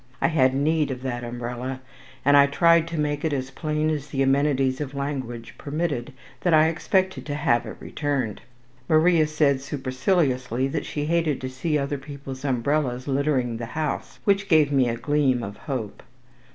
[0.19, 1.79] I had need of that umbrella,
[2.25, 6.55] and I tried to make it as plain as the amenities of language permitted that
[6.55, 8.41] I expected to have it returned.
[8.89, 14.49] Maria said superciliously that she hated to see other people's umbrellas littering the house, which
[14.49, 16.01] gave me a gleam of hope.